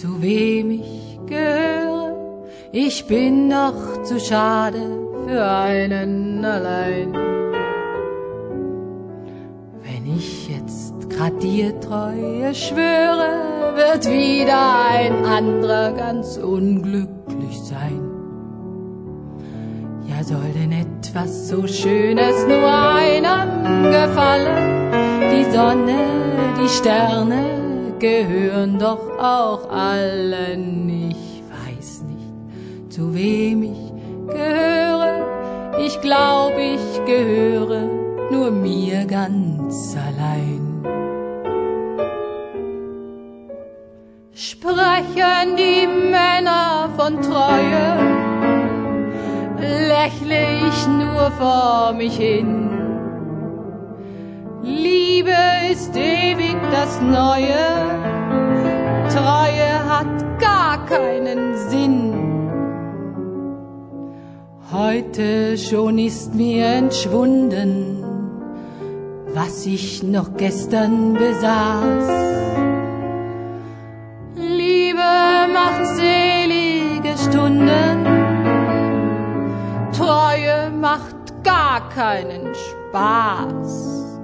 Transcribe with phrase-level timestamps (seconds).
[0.00, 2.16] zu wem ich gehöre.
[2.72, 4.80] Ich bin noch zu schade
[5.26, 7.12] für einen allein.
[9.82, 18.00] Wenn ich jetzt grad dir Treue schwöre, wird wieder ein anderer ganz unglücklich sein.
[20.08, 24.90] Ja, soll denn etwas so Schönes nur einem gefallen?
[25.30, 25.98] Die Sonne,
[26.58, 27.69] die Sterne
[28.00, 30.88] gehören doch auch allen.
[31.10, 33.92] Ich weiß nicht, zu wem ich
[34.26, 35.78] gehöre.
[35.78, 37.88] Ich glaub, ich gehöre
[38.30, 40.66] nur mir ganz allein.
[44.32, 47.86] Sprechen die Männer von Treue,
[49.58, 52.70] lächle ich nur vor mich hin.
[54.62, 55.34] Liebe
[55.70, 56.49] ist ewig
[56.80, 57.62] das Neue,
[59.14, 62.14] Treue hat gar keinen Sinn.
[64.72, 68.02] Heute schon ist mir entschwunden,
[69.34, 72.08] was ich noch gestern besaß.
[74.36, 75.10] Liebe
[75.52, 77.96] macht selige Stunden,
[79.92, 84.19] Treue macht gar keinen Spaß.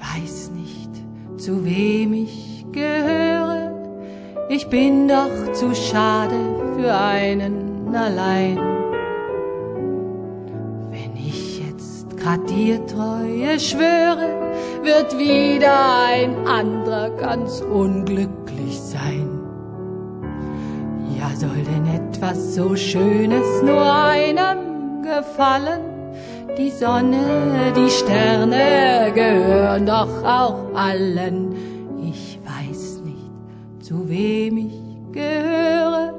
[0.00, 0.90] Weiß nicht,
[1.36, 3.72] zu wem ich gehöre,
[4.48, 6.36] ich bin doch zu schade
[6.76, 8.56] für einen allein.
[10.90, 19.28] Wenn ich jetzt grad dir Treue schwöre, wird wieder ein anderer ganz unglücklich sein.
[21.18, 25.97] Ja, soll denn etwas so Schönes nur einem gefallen?
[26.58, 31.54] Die Sonne, die Sterne gehören doch auch allen.
[32.02, 36.14] Ich weiß nicht, zu wem ich gehöre.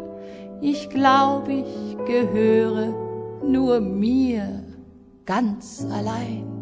[0.61, 2.93] Ich glaub, ich gehöre
[3.45, 4.63] nur mir
[5.25, 6.58] ganz allein.